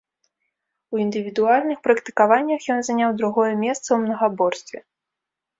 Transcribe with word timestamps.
У 0.95 1.01
індывідуальных 1.05 1.77
практыкаваннях 1.87 2.61
ён 2.77 2.81
заняў 2.87 3.09
другое 3.21 3.51
месца 3.63 3.85
ў 3.91 3.97
мнагаборстве. 4.07 4.79